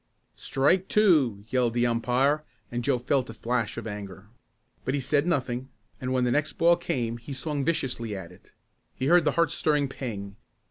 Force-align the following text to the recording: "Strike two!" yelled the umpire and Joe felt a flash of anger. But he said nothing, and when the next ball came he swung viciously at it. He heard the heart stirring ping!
"Strike 0.35 0.87
two!" 0.87 1.45
yelled 1.49 1.75
the 1.75 1.85
umpire 1.85 2.43
and 2.71 2.83
Joe 2.83 2.97
felt 2.97 3.29
a 3.29 3.35
flash 3.35 3.77
of 3.77 3.85
anger. 3.85 4.25
But 4.83 4.95
he 4.95 4.99
said 4.99 5.27
nothing, 5.27 5.69
and 6.01 6.11
when 6.11 6.23
the 6.23 6.31
next 6.31 6.53
ball 6.53 6.75
came 6.75 7.17
he 7.19 7.33
swung 7.33 7.63
viciously 7.63 8.15
at 8.17 8.31
it. 8.31 8.51
He 8.95 9.05
heard 9.05 9.25
the 9.25 9.33
heart 9.37 9.51
stirring 9.51 9.87
ping! 9.89 10.37